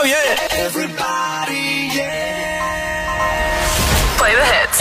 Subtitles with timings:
[0.00, 0.38] Oh yeah.
[0.52, 3.66] Everybody, yeah.
[4.16, 4.78] Play the hits.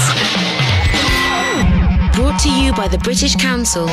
[2.15, 3.89] Brought to you by the British Council.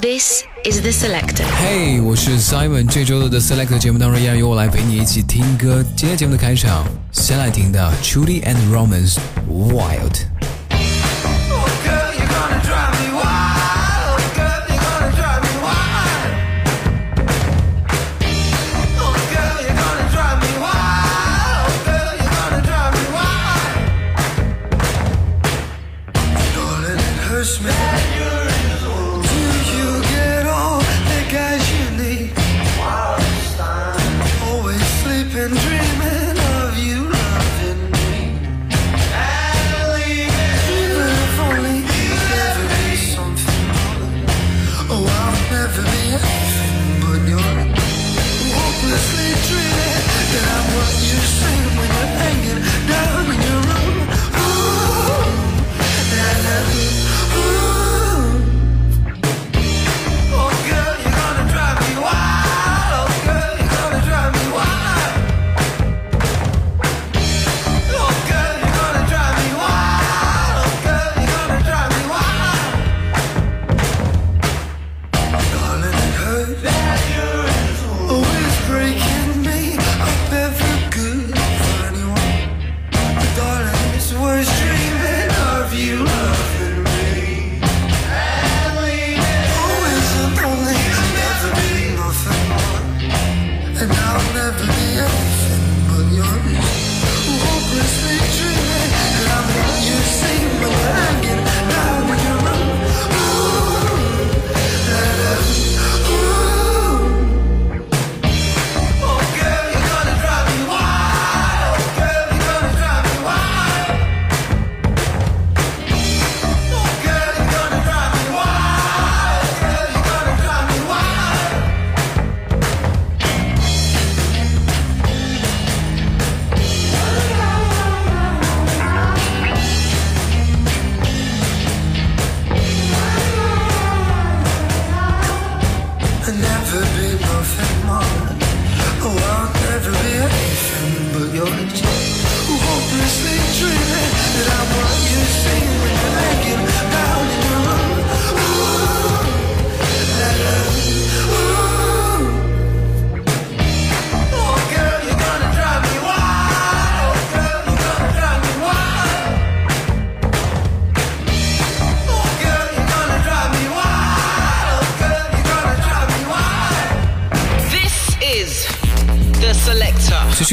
[0.00, 1.42] This is the Selector.
[1.42, 1.44] Selector。
[1.58, 2.86] 嘿、hey,，我是 Simon。
[2.86, 5.84] 这周的 The Selector 节目当中，依然由我来陪你一起听歌。
[5.96, 9.16] 今天节目的开场，先来听的 "Trudy and Romans
[9.50, 10.28] Wild。
[11.50, 12.12] Oh, girl,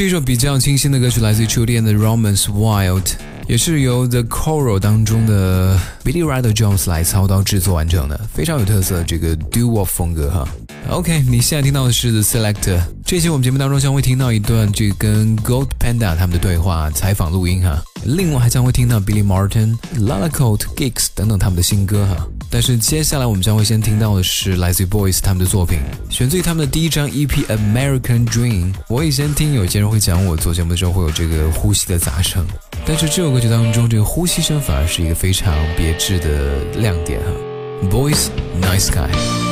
[0.02, 3.04] 是一首比较清新的歌曲，来自于秋天的 Romance Wild，
[3.46, 10.48] 也是由 The Coral 当中的 Billy Ryder Jones 来操刀制作完成的，非常有特色这个 Doo-wop 风格哈。
[10.88, 22.26] OK，你现在听到的是 The Selector，这期我们节目当中将会听到一段这跟 Gold Panda 他们的对话采访录音哈，另外还将会听到 Billy Martin、Lala Colt、Geeks 等等他们的新歌哈。
[22.52, 25.78] 但是接下来我们将会先听到的是来自于 Boys 他们的作品，
[26.10, 28.74] 选自于他们的第一张 EP《American Dream》。
[28.88, 32.46] 我以前听有些人会讲我做节目的时候会有这个呼吸的杂声，
[32.84, 37.88] 但是这首歌曲当中这个呼吸声反而是一个非常别致的亮点哈。
[37.90, 38.26] Boys
[38.60, 39.51] Nice Guy。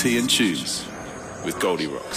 [0.00, 0.86] Tea and Tunes
[1.44, 2.09] with Goldie Rocks.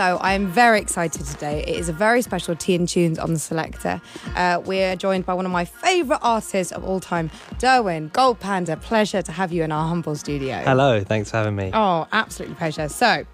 [0.00, 1.62] So I'm very excited today.
[1.62, 4.00] It is a very special Tea and Tunes on the Selector.
[4.34, 8.78] Uh, we're joined by one of my favourite artists of all time, Derwin Gold Panda.
[8.78, 10.56] Pleasure to have you in our humble studio.
[10.64, 11.70] Hello, thanks for having me.
[11.74, 12.88] Oh, absolutely pleasure.
[12.88, 13.26] So,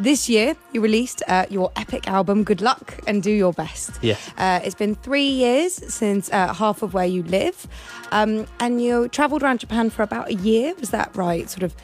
[0.00, 3.98] this year you released uh, your epic album, Good Luck and Do Your Best.
[4.02, 4.30] Yes.
[4.36, 7.66] Uh, it's been three years since uh, Half of Where You Live,
[8.10, 10.74] um, and you travelled around Japan for about a year.
[10.74, 11.48] Was that right?
[11.48, 11.74] Sort of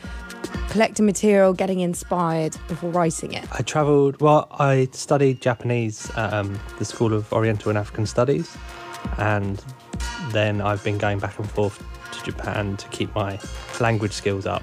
[0.68, 3.46] collecting material, getting inspired before writing it.
[3.52, 8.56] I travelled, well, I studied Japanese at um, the School of Oriental and African Studies,
[9.18, 9.64] and
[10.30, 11.82] then I've been going back and forth
[12.12, 13.38] to Japan to keep my
[13.80, 14.62] language skills up,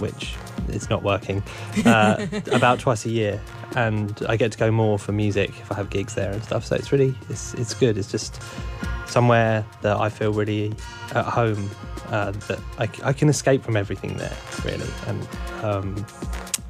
[0.00, 0.34] which
[0.68, 1.42] is not working,
[1.84, 3.40] uh, about twice a year.
[3.76, 6.64] And I get to go more for music if I have gigs there and stuff.
[6.64, 7.98] So it's really, it's, it's good.
[7.98, 8.42] It's just
[9.06, 10.72] somewhere that I feel really
[11.14, 11.70] at home
[12.08, 14.88] uh, that I, I, can escape from everything there, really.
[15.06, 15.28] And
[15.62, 16.06] um,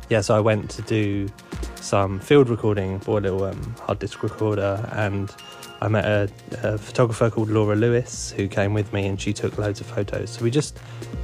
[0.08, 1.28] yeah, so I went to do
[1.76, 5.34] some field recording, bought a little um, hard disk recorder, and
[5.80, 6.30] I met a,
[6.62, 10.30] a, photographer called Laura Lewis who came with me, and she took loads of photos.
[10.30, 10.78] So we just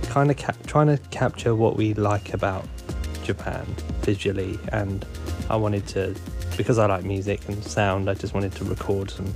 [0.04, 2.66] kind of trying to capture what we like about
[3.22, 3.64] Japan
[4.00, 5.06] visually, and
[5.48, 6.14] I wanted to
[6.56, 8.10] because I like music and sound.
[8.10, 9.34] I just wanted to record some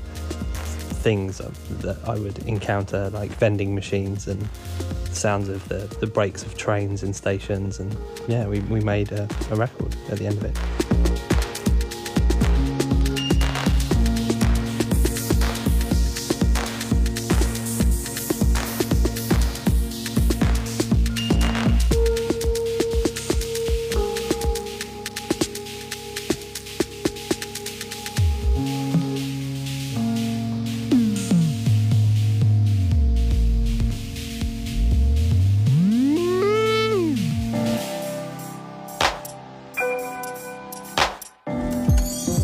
[1.06, 4.44] things that I would encounter, like vending machines and
[5.12, 7.79] sounds of the, the brakes of trains in stations.
[7.79, 10.86] And yeah, we, we made a, a record at the end of it.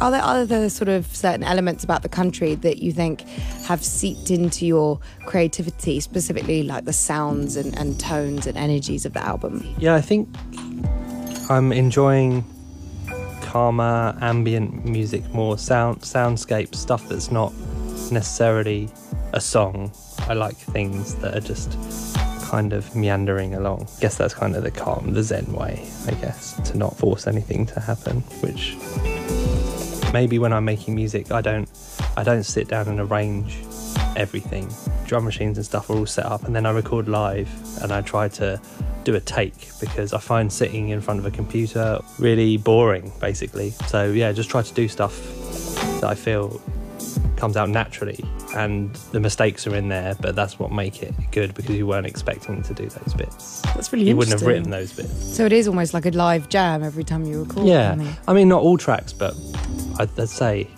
[0.03, 3.21] Are there other sort of certain elements about the country that you think
[3.67, 9.13] have seeped into your creativity, specifically like the sounds and, and tones and energies of
[9.13, 9.65] the album?
[9.79, 10.29] Yeah, I think
[11.49, 12.45] I'm enjoying
[13.43, 17.53] calmer, ambient music, more sound soundscape stuff that's not
[18.11, 18.91] necessarily
[19.35, 19.93] a song.
[20.27, 21.79] I like things that are just
[22.43, 23.87] kind of meandering along.
[23.99, 27.29] I guess that's kind of the calm, the Zen way, I guess, to not force
[27.29, 28.77] anything to happen, which
[30.13, 31.69] maybe when I'm making music, I don't
[32.17, 33.59] I don't sit down and arrange
[34.17, 34.71] everything.
[35.07, 37.51] Drum machines and stuff are all set up, and then I record live,
[37.83, 38.61] and I try to
[39.05, 43.71] do a take because I find sitting in front of a computer really boring, basically.
[43.87, 45.21] So yeah, just try to do stuff
[46.01, 46.61] that I feel
[47.37, 51.53] comes out naturally and the mistakes are in there but that's what make it good
[51.55, 53.63] because you weren't expecting to do those bits.
[53.75, 55.35] That's really you wouldn't have written those bits.
[55.37, 57.97] So it is almost like a live jam every time you record yeah.
[58.29, 59.35] I mean not all tracks but
[59.99, 60.69] I'd, say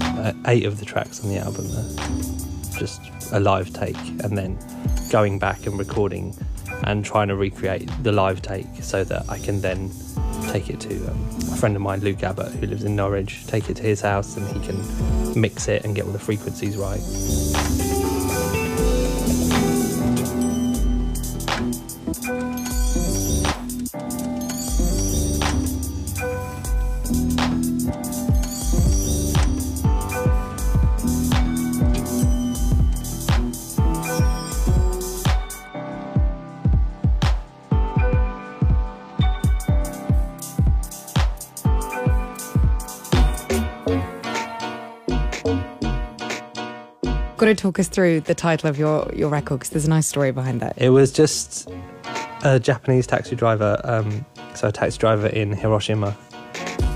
[0.00, 3.00] uh, eight of the tracks on the album are just
[3.32, 4.58] a live take, and then
[5.10, 6.34] going back and recording
[6.84, 9.90] and trying to recreate the live take so that I can then
[10.50, 13.70] take it to um, a friend of mine, Luke Abbott, who lives in Norwich, take
[13.70, 17.00] it to his house and he can mix it and get all the frequencies right.
[47.42, 50.06] Got to talk us through the title of your, your record because there's a nice
[50.06, 50.74] story behind that.
[50.76, 51.68] It was just
[52.44, 56.16] a Japanese taxi driver, um, so a taxi driver in Hiroshima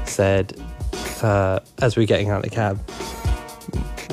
[0.04, 0.56] said,
[1.20, 2.80] uh, as we were getting out of the cab,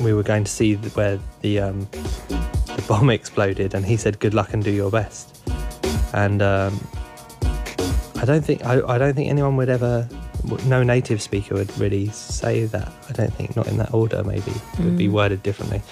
[0.02, 1.88] we were going to see where the um,
[2.30, 5.40] the bomb exploded, and he said, "Good luck and do your best."
[6.12, 6.84] And um,
[8.16, 10.08] I don't think I, I don't think anyone would ever
[10.66, 12.92] no native speaker would really say that.
[13.08, 14.50] I don't think, not in that order, maybe.
[14.50, 15.12] It would be mm.
[15.12, 15.82] worded differently.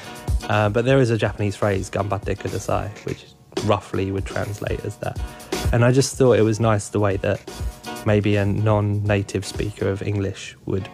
[0.52, 3.24] Uh, but there is a Japanese phrase, "Gambatte kudasai, which
[3.64, 5.18] roughly would translate as that.
[5.72, 7.40] And I just thought it was nice the way that
[8.06, 10.88] maybe a non native speaker of English would.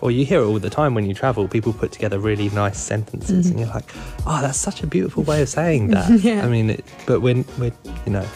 [0.00, 1.46] Or you hear it all the time when you travel.
[1.46, 3.50] People put together really nice sentences, mm-hmm.
[3.50, 3.88] and you're like,
[4.26, 6.44] "Oh, that's such a beautiful way of saying that." yeah.
[6.44, 7.72] I mean, it, but when we,
[8.06, 8.26] you know,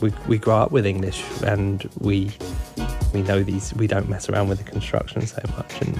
[0.00, 2.32] we we grow up with English and we
[3.14, 3.72] we know these.
[3.74, 5.98] We don't mess around with the construction so much, and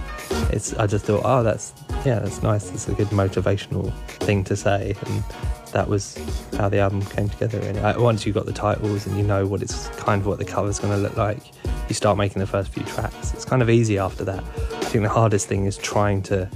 [0.53, 0.75] it's.
[0.75, 1.73] I just thought, oh, that's
[2.05, 2.71] yeah, that's nice.
[2.73, 5.25] It's a good motivational thing to say, and
[5.73, 6.19] that was
[6.59, 7.61] how the album came together.
[7.83, 10.45] I, once you got the titles and you know what it's kind of what the
[10.45, 11.53] cover's going to look like,
[11.89, 13.33] you start making the first few tracks.
[13.33, 14.43] It's kind of easy after that.
[14.43, 16.51] I think the hardest thing is trying to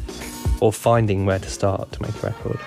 [0.60, 2.58] or finding where to start to make a record.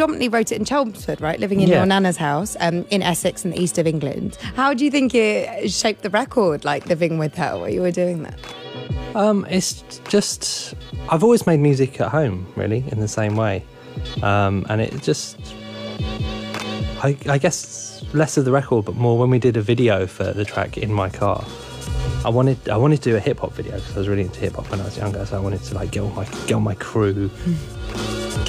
[0.00, 1.38] Predominantly wrote it in Chelmsford, right?
[1.38, 1.76] Living in Yeah.
[1.76, 4.38] your nana's house um, in Essex in the east of England.
[4.56, 7.90] How do you think it shaped the record, like living with her while you were
[7.90, 8.38] doing that?
[9.14, 10.74] Um, it's just
[11.10, 13.62] I've always made music at home, really, in the same way,
[14.22, 15.36] um, and it just
[17.02, 20.32] I, I guess less of the record, but more when we did a video for
[20.32, 21.44] the track in my car.
[22.24, 24.40] I wanted I wanted to do a hip hop video because I was really into
[24.40, 26.52] hip hop when I was younger, so I wanted to like get all my get
[26.54, 27.30] all my crew,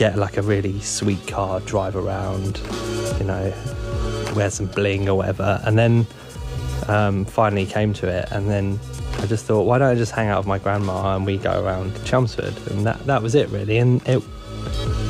[0.02, 2.60] get like a really sweet car, drive around,
[3.20, 3.54] you know,
[4.36, 6.08] wear some bling or whatever, and then
[6.88, 8.80] um, finally came to it, and then
[9.20, 11.64] I just thought, why don't I just hang out with my grandma and we go
[11.64, 13.78] around Chelmsford, and that that was it really.
[13.78, 14.24] And it,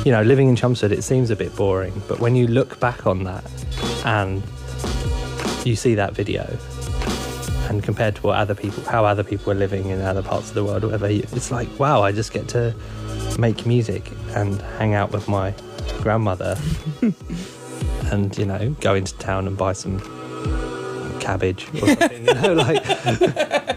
[0.04, 3.06] you know, living in Chelmsford, it seems a bit boring, but when you look back
[3.06, 3.50] on that
[4.04, 4.42] and
[5.64, 6.44] you see that video,
[7.70, 10.54] and compared to what other people, how other people are living in other parts of
[10.54, 12.74] the world, whatever, it's like, wow, I just get to
[13.38, 15.54] make music and hang out with my
[16.00, 16.56] grandmother,
[18.10, 20.00] and you know, go into town and buy some
[21.20, 22.26] cabbage or something.
[22.26, 22.82] you know, like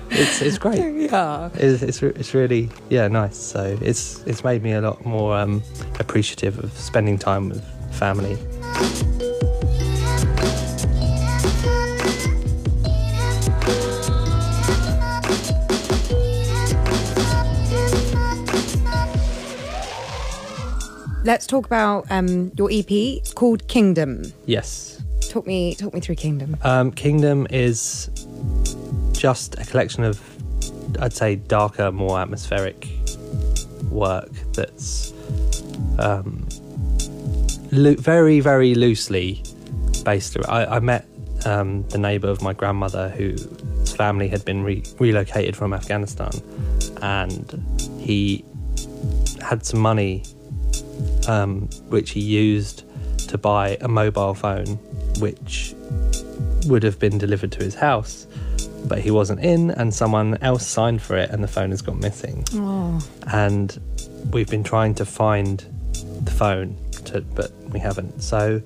[0.09, 1.09] it's it's great.
[1.11, 1.49] Yeah.
[1.53, 3.37] It's, it's it's really yeah nice.
[3.37, 5.63] So it's it's made me a lot more um,
[5.99, 8.37] appreciative of spending time with family.
[21.25, 22.89] Let's talk about um, your EP.
[22.91, 24.31] It's called Kingdom.
[24.45, 26.55] Yes, Talk me, talk me through Kingdom.
[26.61, 28.09] um, Kingdom is
[29.11, 30.21] just a collection of
[31.01, 32.87] I'd say darker, more atmospheric
[33.89, 35.13] work that's
[35.99, 36.47] um,
[37.71, 39.43] loo- very very loosely
[40.05, 40.37] based.
[40.47, 41.05] I, I met
[41.45, 43.45] um, the neighbour of my grandmother whose
[43.95, 46.31] family had been re- relocated from Afghanistan,
[47.01, 47.61] and
[47.99, 48.45] he
[49.41, 50.23] had some money
[51.27, 52.83] um, which he used
[53.29, 54.77] to buy a mobile phone,
[55.19, 55.73] which
[56.67, 58.27] would have been delivered to his house,
[58.87, 61.99] but he wasn't in, and someone else signed for it, and the phone has gone
[61.99, 62.45] missing.
[63.31, 63.79] And
[64.31, 65.63] we've been trying to find
[66.23, 68.21] the phone, to, but we haven't.
[68.21, 68.61] So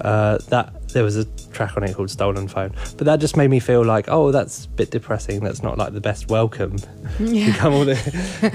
[0.00, 1.26] uh, that there was a
[1.58, 4.64] track on it called "Stolen Phone," but that just made me feel like, oh, that's
[4.64, 5.40] a bit depressing.
[5.40, 6.76] That's not like the best welcome.
[7.18, 7.96] You come all the,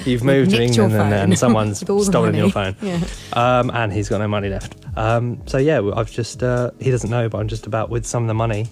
[0.05, 2.99] you've moved to England and, and someone's stolen your phone, Yeah.
[3.33, 4.75] um, and he's got no money left.
[4.97, 8.23] Um, so yeah, I've just uh, he doesn't know, but I'm just about with some
[8.23, 8.67] of the money,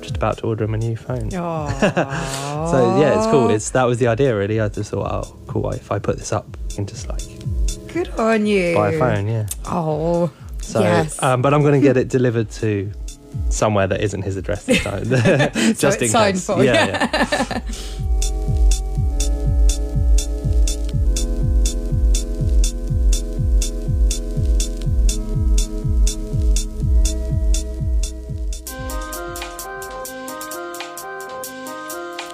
[0.00, 1.30] just about to order him a new phone.
[1.30, 3.50] So yeah, it's cool.
[3.50, 4.60] It's that was the idea really.
[4.60, 5.70] I just thought, oh, cool.
[5.70, 7.20] If I put this up, can just like
[7.92, 8.74] Good on you.
[8.74, 9.26] buy a phone.
[9.28, 9.46] Yeah.
[9.66, 11.22] Oh, So, yes.
[11.22, 12.90] um, but I'm going to get it delivered to
[13.50, 15.04] somewhere that isn't his address this time.
[15.04, 16.46] just it's in case.
[16.46, 17.60] for, Yeah, yeah.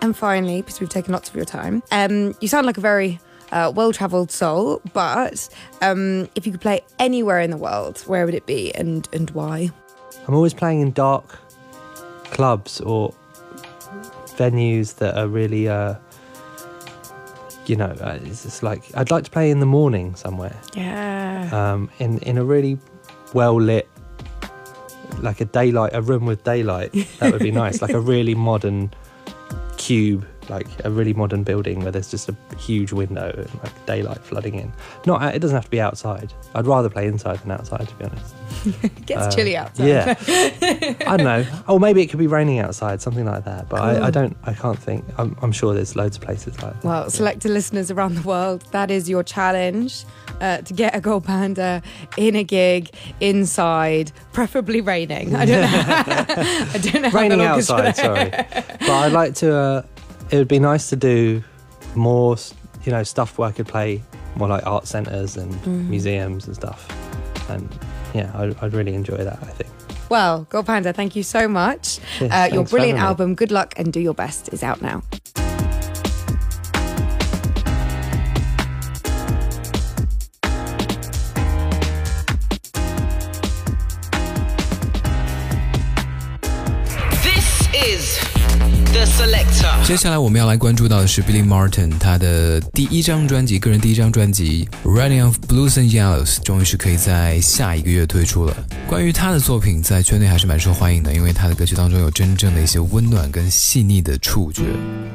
[0.02, 3.20] And finally, because we've taken lots of your time, um, you sound like a very
[3.52, 4.80] uh, well-traveled soul.
[4.92, 5.48] But
[5.82, 9.30] um, if you could play anywhere in the world, where would it be, and and
[9.30, 9.70] why?
[10.30, 11.24] I'm always playing in dark
[12.26, 13.12] clubs or
[14.36, 15.96] venues that are really, uh,
[17.66, 20.56] you know, uh, it's just like I'd like to play in the morning somewhere.
[20.72, 21.50] Yeah.
[21.52, 22.78] um, in in a really
[23.34, 23.88] well lit,
[25.18, 26.92] like a daylight, a room with daylight.
[27.18, 28.94] That would be nice, like a really modern
[29.78, 34.18] cube like a really modern building where there's just a huge window and like daylight
[34.18, 34.72] flooding in.
[35.06, 36.32] Not it doesn't have to be outside.
[36.54, 38.34] I'd rather play inside than outside, to be honest.
[38.82, 39.86] It gets Uh, chilly outside.
[39.86, 40.14] Yeah,
[41.06, 41.46] I don't know.
[41.68, 43.68] Or maybe it could be raining outside, something like that.
[43.68, 44.36] But I, I don't.
[44.44, 45.04] I can't think.
[45.16, 46.84] I'm, I'm sure there's loads of places like that.
[46.84, 50.04] Well, selected listeners around the world, that is your challenge
[50.40, 51.80] uh, to get a gold panda
[52.16, 52.90] in a gig
[53.20, 55.34] inside, preferably raining.
[55.36, 55.68] I don't know.
[56.74, 57.10] I don't know.
[57.10, 57.96] raining outside.
[57.96, 59.54] Sorry, but I'd like to.
[59.54, 59.82] Uh,
[60.30, 61.42] it would be nice to do
[61.94, 62.36] more,
[62.84, 64.02] you know, stuff where I could play
[64.36, 65.88] more like art centres and Mm.
[65.88, 66.86] museums and stuff.
[67.50, 67.68] And
[68.14, 69.38] yeah, I'd, I'd really enjoy that.
[69.42, 69.70] I think.
[70.08, 72.00] Well, Gold Panda, thank you so much.
[72.20, 75.02] Uh, your brilliant album, Good Luck and Do Your Best, is out now.
[89.84, 98.56] 接下来我们要来关注到的是 Billy Martin，他的第一张专辑，个人第一张专辑《Running of Blues and Yellows》终于是可以在下一个月推出了。
[98.86, 104.62] 关于他的作品，在圈内还是蛮受欢迎的，因为他的歌曲当中有真正的一些温暖跟细腻的触觉，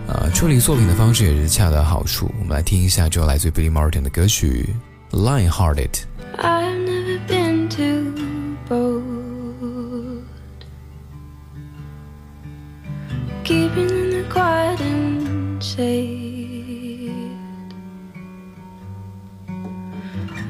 [0.08, 2.30] 啊，处理作品的方式也是恰到好处。
[2.38, 4.76] 我们来听一下，就来自 Billy Martin 的歌曲
[5.18, 5.90] 《Lionhearted》。
[6.38, 7.45] I've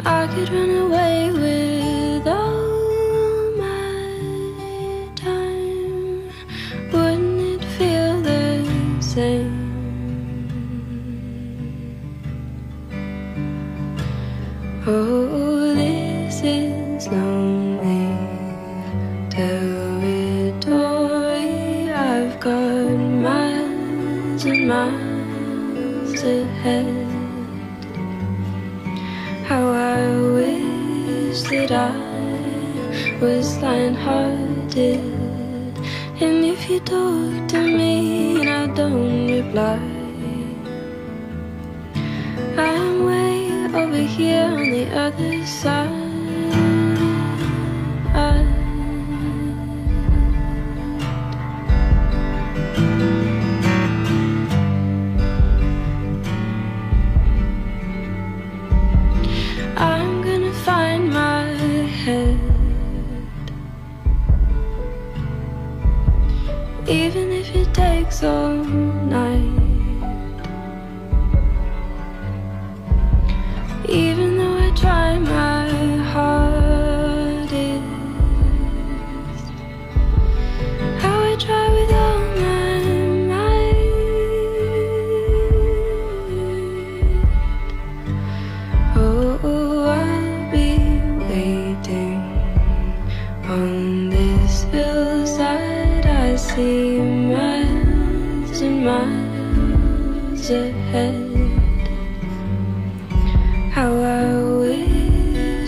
[0.07, 1.64] I could run away with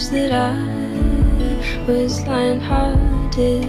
[0.10, 0.56] that I
[1.86, 3.66] was lion-hearted.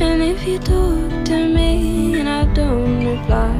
[0.00, 3.56] And if you talk to me and I don't reply,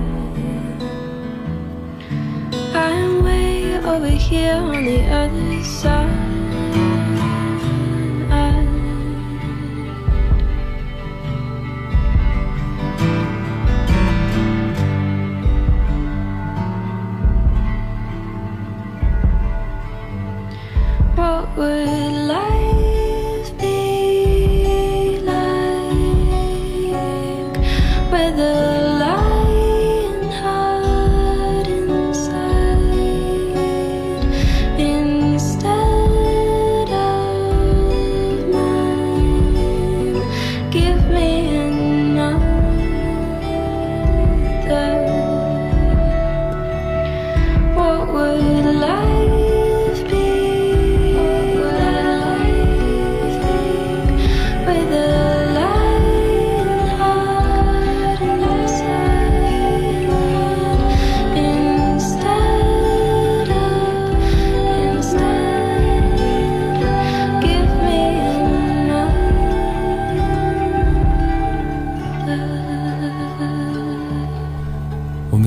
[2.74, 6.23] I'm way over here on the other side.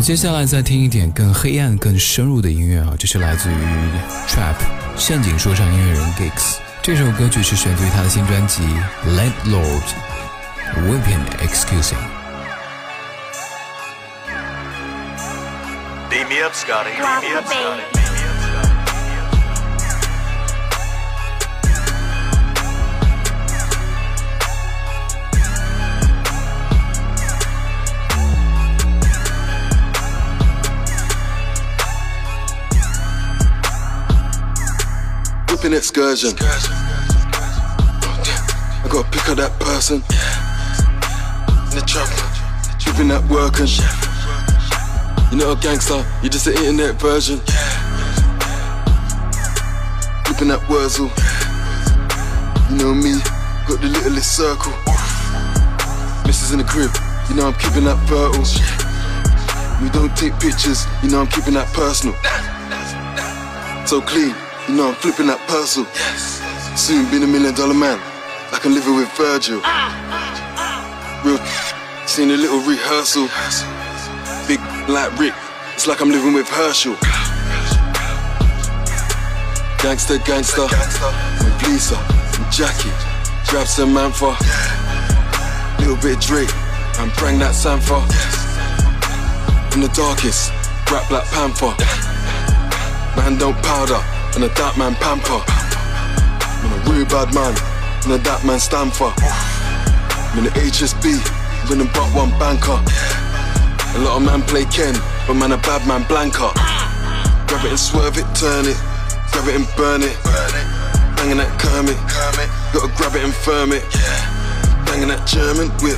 [0.07, 3.55] 接下来再听一点更黑暗、更深入的音乐啊，这是来自于
[4.25, 4.55] Trap
[4.95, 6.59] 陷阱说唱音乐人 Gigs。
[6.81, 8.63] 这首歌曲是选自于他的新专辑
[9.05, 9.83] 《Landlord
[10.87, 11.95] （Wipin Excusing》。
[16.09, 16.91] Beat me up, Scotty.
[16.95, 17.96] Beat me up, Scotty.
[35.57, 36.37] Whipping excursion.
[38.77, 40.05] I gotta pick up that person.
[41.73, 42.05] In the trap,
[42.85, 43.65] whipping that working.
[45.33, 47.41] You're not a gangster, you're just an internet version.
[50.29, 51.09] Whipping that Wurzel.
[52.69, 53.17] You know me,
[53.65, 54.77] got the littlest circle.
[56.29, 56.93] Missus in the crib,
[57.29, 58.45] you know I'm keeping that fertile.
[59.81, 62.13] We don't take pictures, you know I'm keeping that personal.
[63.87, 64.35] So clean,
[64.67, 65.85] you know I'm flipping that parcel.
[66.75, 67.99] Soon being a million dollar man,
[68.51, 69.61] like I'm living with Virgil.
[71.23, 71.39] Real,
[72.05, 73.27] seen a little rehearsal.
[74.47, 75.33] Big like Rick,
[75.73, 76.95] it's like I'm living with Herschel.
[79.79, 82.91] Gangster, gangster, with Lisa and Jackie.
[83.47, 84.35] Grab some Manfa,
[85.79, 86.51] little bit of Drake,
[86.99, 88.03] and bring that Sanfa.
[89.73, 90.51] In the darkest,
[90.91, 91.71] rap Black Panther.
[93.15, 94.01] Man don't powder,
[94.37, 95.41] and a that man pamper.
[96.61, 97.57] I'm a real bad man,
[98.05, 99.09] and a that man stand for.
[99.17, 101.17] I'm in the HSB,
[101.65, 102.77] winning but one banker.
[102.77, 104.93] A lot of man play Ken,
[105.25, 106.53] but man a bad man blanker.
[107.49, 108.77] Grab it and swerve it, turn it,
[109.33, 110.13] grab it and burn it.
[111.17, 111.97] Banging that Kermit,
[112.77, 113.81] gotta grab it and firm it.
[114.85, 115.97] Banging that German whip,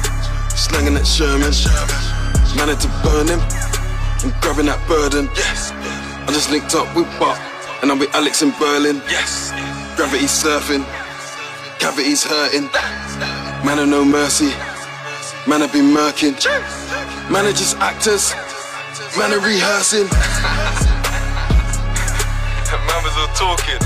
[0.55, 1.51] slanging that Sherman.
[2.55, 3.43] Man to burn him,
[4.23, 5.27] and grabbing that burden.
[5.35, 7.35] I just linked up with Buck,
[7.81, 9.01] and I'm with Alex in Berlin.
[9.07, 9.51] Yes.
[9.95, 10.85] Gravity surfing,
[11.79, 12.69] cavities hurting.
[13.65, 14.53] Man of no mercy,
[15.47, 16.35] man have been murking.
[17.29, 18.33] Managers, actors,
[19.17, 20.03] man are rehearsing.
[22.87, 23.79] man was all talking.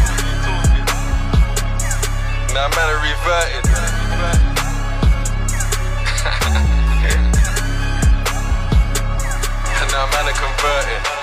[2.54, 3.64] Now man are reverting.
[9.76, 11.23] And now man are converting.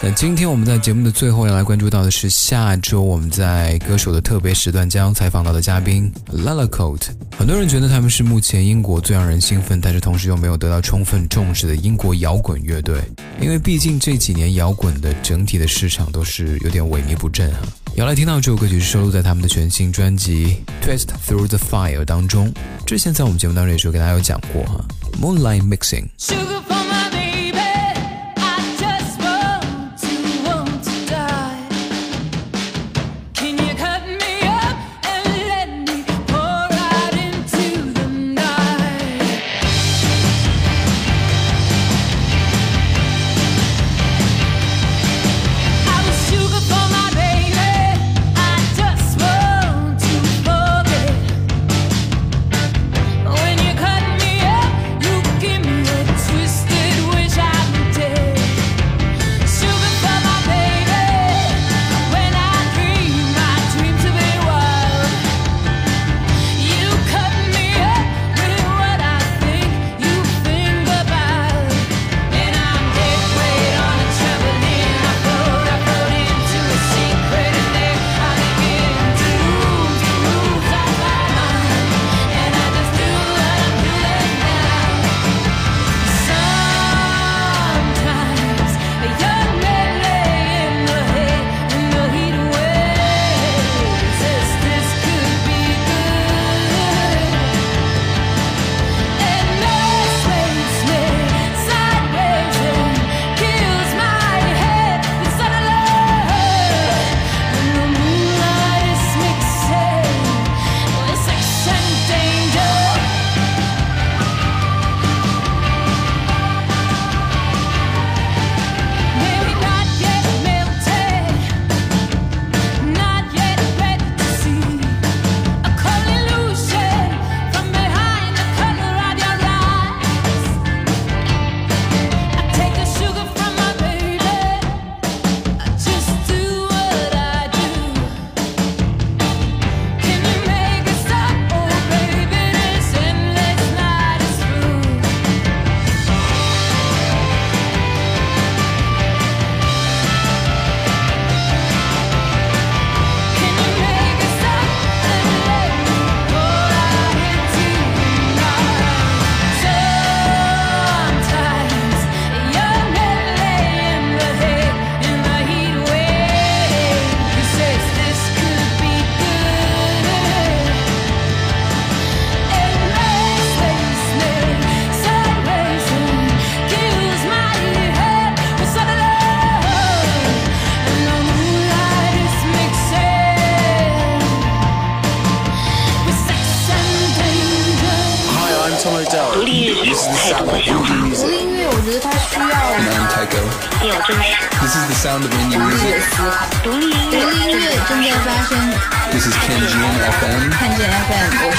[0.00, 7.10] 那今天我们在节目的最后要来关注到的是，下周我们在歌手的特别时段将采访到的嘉宾 l a l a c o a t。
[7.36, 13.02] 很多人觉得他们是目前英国最让人兴奋，但是同时又没有得到充分重视的英国摇滚乐队。
[13.40, 17.58] 因为毕竟这几年摇滚的整体的市场都是有点萎靡不振啊。
[17.96, 22.54] 要来听到这首歌曲是收录在他们的全新专辑《Twist Through the Fire》当中。
[22.86, 24.84] 之前在我们节目当中也是给大家有讲过哈
[25.20, 26.06] ，Moonlight Mixing。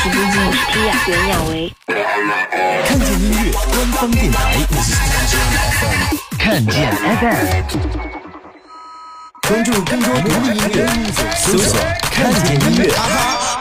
[0.01, 0.33] 是朱静，
[0.71, 1.73] 提亚袁娅维。
[2.87, 4.55] 看见音乐官方电台，
[6.37, 7.35] 看见 FM，
[9.45, 10.87] 关注更多独立音乐，
[11.35, 11.77] 搜索
[12.13, 13.58] 看见音乐。